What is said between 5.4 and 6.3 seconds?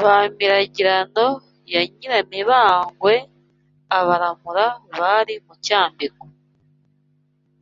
mu cyambiko